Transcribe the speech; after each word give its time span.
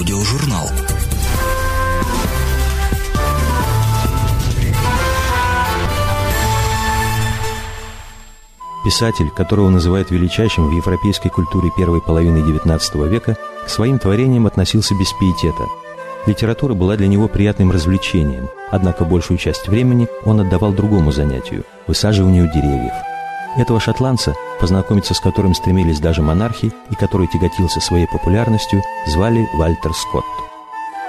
Аудиожурнал. 0.00 0.66
Писатель, 8.82 9.28
которого 9.28 9.68
называют 9.68 10.10
величайшим 10.10 10.70
в 10.70 10.72
европейской 10.72 11.28
культуре 11.28 11.68
первой 11.76 12.00
половины 12.00 12.38
XIX 12.38 13.08
века, 13.10 13.36
к 13.66 13.68
своим 13.68 13.98
творениям 13.98 14.46
относился 14.46 14.94
без 14.94 15.12
пиетета. 15.12 15.64
Литература 16.24 16.72
была 16.72 16.96
для 16.96 17.06
него 17.06 17.28
приятным 17.28 17.70
развлечением, 17.70 18.48
однако 18.70 19.04
большую 19.04 19.36
часть 19.36 19.68
времени 19.68 20.08
он 20.24 20.40
отдавал 20.40 20.72
другому 20.72 21.12
занятию– 21.12 21.64
высаживанию 21.86 22.50
деревьев. 22.50 23.09
Этого 23.56 23.80
шотландца, 23.80 24.34
познакомиться 24.60 25.14
с 25.14 25.20
которым 25.20 25.54
стремились 25.54 26.00
даже 26.00 26.22
монархи 26.22 26.72
и 26.90 26.94
который 26.94 27.26
тяготился 27.26 27.80
своей 27.80 28.06
популярностью, 28.06 28.82
звали 29.06 29.48
Вальтер 29.54 29.92
Скотт. 29.92 30.24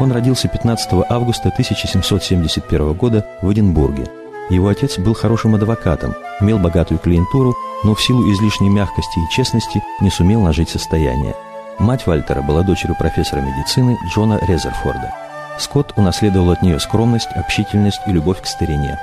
Он 0.00 0.10
родился 0.10 0.48
15 0.48 0.92
августа 1.08 1.50
1771 1.50 2.92
года 2.94 3.26
в 3.42 3.52
Эдинбурге– 3.52 4.08
его 4.50 4.68
отец 4.68 4.98
был 4.98 5.14
хорошим 5.14 5.54
адвокатом, 5.54 6.14
имел 6.40 6.58
богатую 6.58 6.98
клиентуру, 6.98 7.56
но 7.82 7.94
в 7.94 8.02
силу 8.02 8.30
излишней 8.30 8.68
мягкости 8.68 9.18
и 9.18 9.30
честности 9.30 9.82
не 10.00 10.10
сумел 10.10 10.42
нажить 10.42 10.68
состояние. 10.68 11.34
Мать 11.78 12.06
Вальтера 12.06 12.42
была 12.42 12.62
дочерью 12.62 12.96
профессора 12.98 13.40
медицины 13.40 13.96
Джона 14.12 14.38
Резерфорда. 14.46 15.14
Скотт 15.58 15.94
унаследовал 15.96 16.50
от 16.50 16.62
нее 16.62 16.78
скромность, 16.78 17.30
общительность 17.34 18.00
и 18.06 18.12
любовь 18.12 18.42
к 18.42 18.46
старине. 18.46 18.98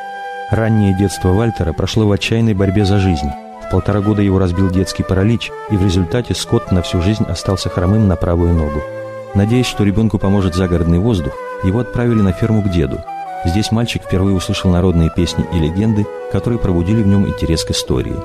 Раннее 0.51 0.93
детство 0.93 1.29
Вальтера 1.29 1.73
прошло 1.73 2.07
в 2.07 2.11
отчаянной 2.11 2.53
борьбе 2.53 2.85
за 2.85 2.99
жизнь. 2.99 3.31
В 3.65 3.71
полтора 3.71 4.01
года 4.01 4.21
его 4.21 4.37
разбил 4.37 4.69
детский 4.69 5.03
паралич, 5.03 5.49
и 5.71 5.77
в 5.77 5.83
результате 5.83 6.35
Скотт 6.35 6.71
на 6.71 6.81
всю 6.81 7.01
жизнь 7.01 7.23
остался 7.23 7.69
хромым 7.69 8.07
на 8.07 8.15
правую 8.15 8.53
ногу. 8.53 8.83
Надеясь, 9.33 9.65
что 9.65 9.83
ребенку 9.83 10.19
поможет 10.19 10.53
загородный 10.53 10.99
воздух, 10.99 11.33
его 11.63 11.79
отправили 11.79 12.21
на 12.21 12.33
ферму 12.33 12.61
к 12.61 12.69
деду– 12.69 12.99
Здесь 13.43 13.71
мальчик 13.71 14.03
впервые 14.03 14.35
услышал 14.35 14.69
народные 14.69 15.09
песни 15.09 15.45
и 15.51 15.57
легенды, 15.57 16.05
которые 16.31 16.59
пробудили 16.59 17.01
в 17.01 17.07
нем 17.07 17.27
интерес 17.27 17.63
к 17.63 17.71
истории. 17.71 18.15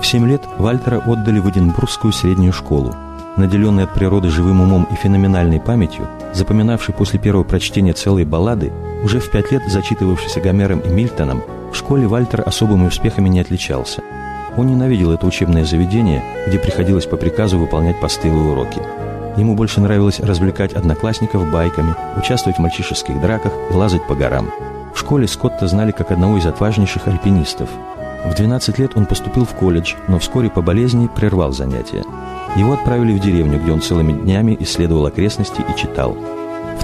В 0.00 0.06
семь 0.06 0.28
лет 0.28 0.42
Вальтера 0.58 0.98
отдали 0.98 1.38
в 1.38 1.48
Эдинбургскую 1.48 2.12
среднюю 2.12 2.52
школу. 2.52 2.94
Наделенный 3.36 3.84
от 3.84 3.94
природы 3.94 4.30
живым 4.30 4.60
умом 4.60 4.88
и 4.90 4.96
феноменальной 4.96 5.60
памятью, 5.60 6.08
запоминавший 6.34 6.92
после 6.92 7.20
первого 7.20 7.44
прочтения 7.44 7.92
целые 7.92 8.26
баллады, 8.26 8.72
уже 9.04 9.20
в 9.20 9.30
пять 9.30 9.52
лет 9.52 9.62
зачитывавшийся 9.68 10.40
Гомером 10.40 10.80
и 10.80 10.88
Мильтоном, 10.88 11.44
в 11.72 11.76
школе 11.76 12.06
Вальтер 12.06 12.42
особыми 12.46 12.86
успехами 12.86 13.28
не 13.28 13.40
отличался. 13.40 14.02
Он 14.56 14.66
ненавидел 14.66 15.12
это 15.12 15.26
учебное 15.26 15.64
заведение, 15.64 16.24
где 16.46 16.58
приходилось 16.58 17.06
по 17.06 17.16
приказу 17.16 17.58
выполнять 17.58 18.00
постылые 18.00 18.50
уроки. 18.50 18.80
Ему 19.36 19.54
больше 19.54 19.80
нравилось 19.80 20.18
развлекать 20.18 20.72
одноклассников 20.72 21.48
байками, 21.50 21.94
участвовать 22.16 22.58
в 22.58 22.60
мальчишеских 22.60 23.20
драках 23.20 23.52
и 23.70 23.74
лазать 23.74 24.04
по 24.06 24.14
горам. 24.14 24.50
В 24.92 24.98
школе 24.98 25.28
Скотта 25.28 25.68
знали 25.68 25.92
как 25.92 26.10
одного 26.10 26.38
из 26.38 26.46
отважнейших 26.46 27.06
альпинистов. 27.06 27.68
В 28.24 28.34
12 28.34 28.78
лет 28.80 28.92
он 28.96 29.06
поступил 29.06 29.44
в 29.44 29.54
колледж, 29.54 29.94
но 30.08 30.18
вскоре 30.18 30.50
по 30.50 30.60
болезни 30.60 31.06
прервал 31.06 31.52
занятия. 31.52 32.02
Его 32.56 32.72
отправили 32.72 33.12
в 33.12 33.20
деревню, 33.20 33.60
где 33.60 33.70
он 33.70 33.80
целыми 33.80 34.12
днями 34.12 34.56
исследовал 34.58 35.06
окрестности 35.06 35.60
и 35.60 35.78
читал. 35.78 36.16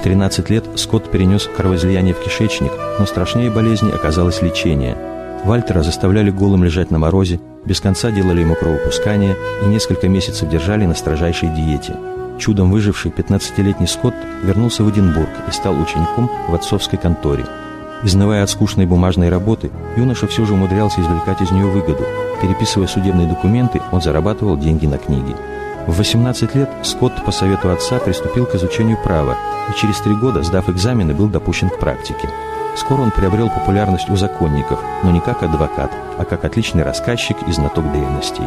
В 0.05 0.07
13 0.07 0.51
лет 0.51 0.65
Скотт 0.75 1.09
перенес 1.09 1.49
кровоизлияние 1.57 2.13
в 2.13 2.19
кишечник, 2.19 2.71
но 2.99 3.07
страшнее 3.07 3.49
болезни 3.49 3.89
оказалось 3.89 4.43
лечение. 4.43 4.95
Вальтера 5.43 5.81
заставляли 5.81 6.29
голым 6.29 6.63
лежать 6.63 6.91
на 6.91 6.99
морозе, 6.99 7.39
без 7.65 7.81
конца 7.81 8.11
делали 8.11 8.41
ему 8.41 8.53
кровопускание 8.53 9.35
и 9.63 9.65
несколько 9.65 10.07
месяцев 10.07 10.47
держали 10.47 10.85
на 10.85 10.93
строжайшей 10.93 11.49
диете– 11.49 11.95
Чудом 12.37 12.71
выживший 12.71 13.11
15-летний 13.11 13.87
Скотт 13.87 14.13
вернулся 14.43 14.83
в 14.83 14.91
Эдинбург 14.91 15.29
и 15.47 15.51
стал 15.51 15.73
учеником 15.81 16.29
в 16.49 16.53
отцовской 16.53 16.97
конторе. 16.97 17.45
Изнывая 18.03 18.43
от 18.43 18.49
скучной 18.49 18.85
бумажной 18.85 19.29
работы, 19.29 19.71
юноша 19.97 20.27
все 20.27 20.45
же 20.45 20.53
умудрялся 20.53 21.01
извлекать 21.01 21.41
из 21.41 21.49
нее 21.49 21.65
выгоду. 21.65 22.03
Переписывая 22.41 22.87
судебные 22.87 23.27
документы, 23.27 23.81
он 23.91 24.01
зарабатывал 24.01 24.57
деньги 24.57 24.85
на 24.85 24.97
книги. 24.97 25.35
В 25.87 25.97
18 25.97 26.55
лет 26.55 26.69
Скотт 26.83 27.23
по 27.23 27.31
совету 27.31 27.69
отца 27.69 27.99
приступил 27.99 28.47
к 28.47 28.55
изучению 28.55 28.97
права 29.03 29.37
и 29.69 29.79
через 29.79 29.99
три 29.99 30.15
года, 30.15 30.41
сдав 30.41 30.67
экзамены, 30.67 31.13
был 31.13 31.27
допущен 31.27 31.69
к 31.69 31.79
практике. 31.79 32.27
Скоро 32.75 33.01
он 33.01 33.11
приобрел 33.11 33.49
популярность 33.49 34.09
у 34.09 34.15
законников, 34.15 34.79
но 35.03 35.11
не 35.11 35.21
как 35.21 35.43
адвокат, 35.43 35.91
а 36.17 36.25
как 36.25 36.43
отличный 36.43 36.83
рассказчик 36.83 37.37
и 37.47 37.51
знаток 37.51 37.91
древностей. 37.91 38.43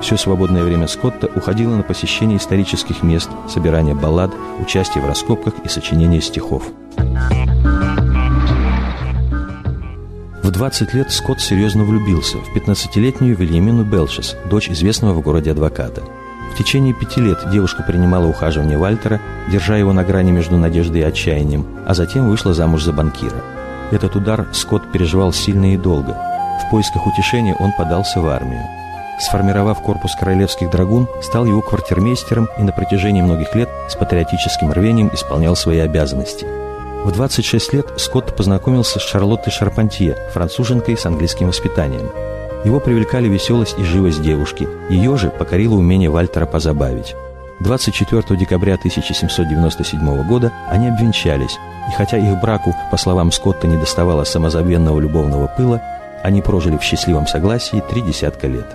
Все 0.00 0.16
свободное 0.16 0.64
время 0.64 0.88
Скотта 0.88 1.28
уходило 1.28 1.76
на 1.76 1.84
посещение 1.84 2.38
исторических 2.38 3.04
мест, 3.04 3.30
собирание 3.48 3.94
баллад, 3.94 4.32
участие 4.60 5.04
в 5.04 5.06
раскопках 5.06 5.54
и 5.64 5.68
сочинение 5.68 6.20
стихов. 6.20 6.64
В 10.42 10.50
20 10.50 10.94
лет 10.94 11.12
Скотт 11.12 11.40
серьезно 11.40 11.84
влюбился 11.84 12.38
в 12.38 12.56
15-летнюю 12.56 13.36
Вильямину 13.36 13.84
Белшес, 13.84 14.36
дочь 14.50 14.68
известного 14.68 15.14
в 15.14 15.20
городе 15.20 15.52
адвоката. 15.52 16.02
В 16.52 16.54
течение 16.54 16.92
пяти 16.92 17.18
лет 17.18 17.38
девушка 17.50 17.82
принимала 17.82 18.26
ухаживание 18.26 18.76
Вальтера, 18.76 19.20
держа 19.50 19.78
его 19.78 19.94
на 19.94 20.04
грани 20.04 20.32
между 20.32 20.58
надеждой 20.58 21.00
и 21.00 21.04
отчаянием, 21.04 21.66
а 21.86 21.94
затем 21.94 22.28
вышла 22.28 22.52
замуж 22.52 22.82
за 22.82 22.92
банкира. 22.92 23.42
Этот 23.90 24.16
удар 24.16 24.46
Скотт 24.52 24.92
переживал 24.92 25.32
сильно 25.32 25.72
и 25.72 25.78
долго. 25.78 26.12
В 26.12 26.70
поисках 26.70 27.06
утешения 27.06 27.56
он 27.58 27.72
подался 27.72 28.20
в 28.20 28.28
армию. 28.28 28.62
Сформировав 29.18 29.80
корпус 29.80 30.14
королевских 30.14 30.70
драгун, 30.70 31.08
стал 31.22 31.46
его 31.46 31.62
квартирмейстером 31.62 32.48
и 32.58 32.62
на 32.62 32.72
протяжении 32.72 33.22
многих 33.22 33.54
лет 33.54 33.70
с 33.88 33.96
патриотическим 33.96 34.72
рвением 34.72 35.10
исполнял 35.14 35.56
свои 35.56 35.78
обязанности. 35.78 36.44
В 37.04 37.12
26 37.12 37.72
лет 37.72 37.86
Скотт 37.96 38.36
познакомился 38.36 38.98
с 38.98 39.02
Шарлоттой 39.02 39.52
Шарпантье, 39.52 40.16
француженкой 40.34 40.98
с 40.98 41.06
английским 41.06 41.46
воспитанием. 41.46 42.10
Его 42.64 42.78
привлекали 42.78 43.28
веселость 43.28 43.76
и 43.78 43.82
живость 43.82 44.22
девушки, 44.22 44.68
ее 44.88 45.16
же 45.16 45.30
покорило 45.30 45.74
умение 45.74 46.10
Вальтера 46.10 46.46
позабавить. 46.46 47.14
24 47.60 48.38
декабря 48.38 48.74
1797 48.74 50.26
года 50.26 50.52
они 50.68 50.88
обвенчались, 50.88 51.58
и 51.88 51.92
хотя 51.96 52.18
их 52.18 52.40
браку, 52.40 52.74
по 52.90 52.96
словам 52.96 53.32
Скотта, 53.32 53.66
не 53.66 53.76
доставало 53.76 54.24
самозабвенного 54.24 55.00
любовного 55.00 55.46
пыла, 55.46 55.82
они 56.22 56.40
прожили 56.40 56.76
в 56.76 56.82
счастливом 56.82 57.26
согласии 57.26 57.82
три 57.90 58.00
десятка 58.00 58.46
лет. 58.46 58.66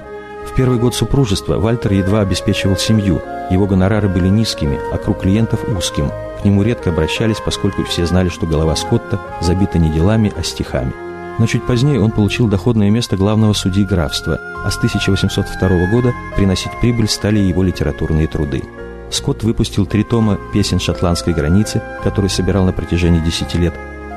В 0.45 0.53
первый 0.55 0.79
год 0.79 0.95
супружества 0.95 1.57
Вальтер 1.57 1.93
едва 1.93 2.21
обеспечивал 2.21 2.77
семью, 2.77 3.21
его 3.49 3.65
гонорары 3.67 4.09
были 4.09 4.27
низкими, 4.27 4.79
а 4.91 4.97
круг 4.97 5.21
клиентов 5.21 5.63
узким. 5.67 6.11
К 6.41 6.45
нему 6.45 6.63
редко 6.63 6.89
обращались, 6.89 7.39
поскольку 7.43 7.83
все 7.83 8.05
знали, 8.05 8.29
что 8.29 8.45
голова 8.45 8.75
Скотта 8.75 9.19
забита 9.41 9.79
не 9.79 9.89
делами, 9.89 10.31
а 10.37 10.43
стихами. 10.43 11.06
Но 11.39 11.45
чуть 11.45 11.65
позднее 11.65 12.01
он 12.01 12.11
получил 12.11 12.47
доходное 12.47 12.89
место 12.89 13.15
главного 13.15 13.53
судьи 13.53 13.85
графства, 13.85 14.39
а 14.65 14.71
с 14.71 14.77
1802 14.77 15.91
года 15.91 16.13
приносить 16.35 16.71
прибыль 16.81 17.07
стали 17.07 17.39
его 17.39 17.63
литературные 17.63 18.27
труды. 18.27 18.63
Скотт 19.11 19.43
выпустил 19.43 19.85
три 19.85 20.03
тома 20.03 20.37
песен 20.53 20.79
шотландской 20.79 21.33
границы, 21.33 21.81
которые 22.03 22.29
собирал 22.29 22.65
на 22.65 22.73
протяжении 22.73 23.19
десяти 23.19 23.57
лет. 23.57 23.73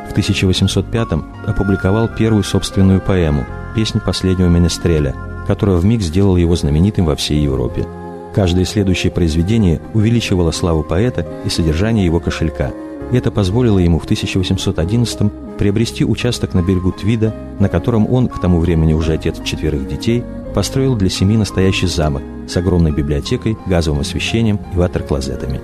В 0.09 0.13
1805 0.13 1.09
опубликовал 1.47 2.09
первую 2.09 2.43
собственную 2.43 3.01
поэму 3.01 3.47
«Песнь 3.77 4.01
последнего 4.01 4.49
менестреля», 4.49 5.15
которая 5.47 5.77
вмиг 5.77 6.01
сделала 6.01 6.37
его 6.37 6.57
знаменитым 6.57 7.05
во 7.05 7.15
всей 7.15 7.41
Европе. 7.41 7.87
Каждое 8.35 8.65
следующее 8.65 9.11
произведение 9.11 9.81
увеличивало 9.93 10.53
славу 10.53 10.83
поэта 10.85 11.27
и 11.45 11.49
содержание 11.49 12.05
его 12.05 12.21
кошелька. 12.21 12.71
Это 13.13 13.33
позволило 13.33 13.79
ему 13.79 13.99
в 13.99 14.05
1811 14.05 15.33
приобрести 15.59 16.05
участок 16.05 16.55
на 16.55 16.63
берегу 16.63 16.93
Твида, 16.93 17.35
на 17.59 17.69
котором 17.69 18.11
он, 18.11 18.29
к 18.29 18.41
тому 18.41 18.61
времени 18.61 18.93
уже 18.93 19.15
отец 19.15 19.43
четверых 19.45 19.89
детей, 19.89 20.23
построил 20.55 20.97
для 20.97 21.11
семьи 21.11 21.37
настоящий 21.37 21.87
замок 21.87 22.23
с 22.49 22.57
огромной 22.57 22.93
библиотекой, 22.93 23.57
газовым 23.67 24.01
освещением 24.01 24.61
и 24.73 24.77
ватер-клозетами. 24.77 25.61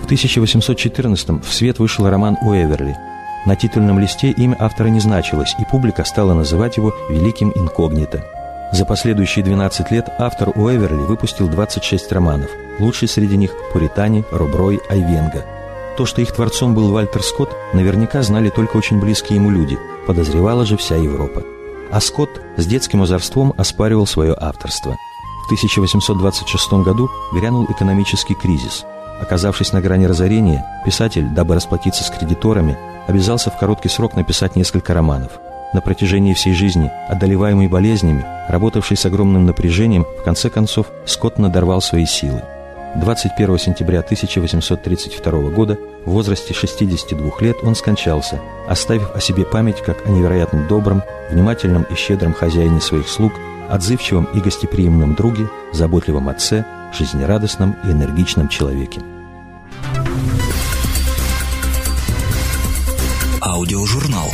В 0.00 0.04
1814 0.04 1.44
в 1.44 1.52
свет 1.52 1.78
вышел 1.78 2.08
роман 2.08 2.36
Уэверли. 2.42 2.96
На 3.46 3.56
титульном 3.56 3.98
листе 3.98 4.30
имя 4.30 4.56
автора 4.58 4.88
не 4.88 5.00
значилось, 5.00 5.54
и 5.58 5.64
публика 5.70 6.04
стала 6.04 6.32
называть 6.32 6.76
его 6.76 6.94
«Великим 7.10 7.52
инкогнито». 7.54 8.24
За 8.72 8.84
последующие 8.84 9.44
12 9.44 9.90
лет 9.90 10.08
автор 10.18 10.50
Уэверли 10.54 11.02
выпустил 11.02 11.48
26 11.48 12.10
романов. 12.12 12.50
Лучший 12.80 13.08
среди 13.08 13.36
них– 13.36 13.52
Пуритане, 13.72 14.24
Роброй, 14.32 14.80
Айвенга. 14.88 15.44
То, 15.96 16.06
что 16.06 16.20
их 16.20 16.32
творцом 16.32 16.74
был 16.74 16.90
Вальтер 16.90 17.22
Скотт, 17.22 17.50
наверняка 17.72 18.22
знали 18.22 18.48
только 18.50 18.76
очень 18.76 19.00
близкие 19.00 19.36
ему 19.36 19.50
люди, 19.50 19.78
подозревала 20.06 20.66
же 20.66 20.76
вся 20.76 20.96
Европа. 20.96 21.44
А 21.92 22.00
Скотт 22.00 22.30
с 22.56 22.66
детским 22.66 23.02
озорством 23.02 23.54
оспаривал 23.56 24.06
свое 24.06 24.36
авторство. 24.36 24.96
В 25.42 25.46
1826 25.46 26.72
году 26.84 27.08
грянул 27.32 27.66
экономический 27.66 28.34
кризис. 28.34 28.84
Оказавшись 29.20 29.72
на 29.72 29.80
грани 29.80 30.06
разорения, 30.06 30.64
писатель, 30.84 31.28
дабы 31.28 31.54
расплатиться 31.54 32.02
с 32.02 32.10
кредиторами, 32.10 32.76
обязался 33.06 33.50
в 33.50 33.58
короткий 33.58 33.88
срок 33.88 34.16
написать 34.16 34.56
несколько 34.56 34.94
романов– 34.94 35.32
на 35.72 35.80
протяжении 35.80 36.34
всей 36.34 36.54
жизни, 36.54 36.90
одолеваемый 37.08 37.68
болезнями, 37.68 38.24
работавший 38.48 38.96
с 38.96 39.06
огромным 39.06 39.46
напряжением, 39.46 40.04
в 40.04 40.22
конце 40.22 40.50
концов, 40.50 40.86
Скотт 41.04 41.38
надорвал 41.38 41.80
свои 41.80 42.06
силы. 42.06 42.42
21 42.96 43.58
сентября 43.58 44.00
1832 44.00 45.50
года 45.50 45.78
в 46.04 46.10
возрасте 46.10 46.54
62 46.54 47.30
лет 47.40 47.56
он 47.62 47.74
скончался, 47.74 48.40
оставив 48.68 49.14
о 49.14 49.20
себе 49.20 49.44
память 49.44 49.82
как 49.82 50.06
о 50.06 50.10
невероятно 50.10 50.66
добром, 50.68 51.02
внимательном 51.30 51.82
и 51.84 51.94
щедром 51.94 52.34
хозяине 52.34 52.80
своих 52.80 53.08
слуг, 53.08 53.32
отзывчивом 53.68 54.28
и 54.34 54.40
гостеприимном 54.40 55.14
друге, 55.14 55.48
заботливом 55.72 56.28
отце, 56.28 56.64
жизнерадостном 56.92 57.76
и 57.84 57.90
энергичном 57.90 58.48
человеке. 58.48 59.00
Аудиожурнал. 63.40 64.30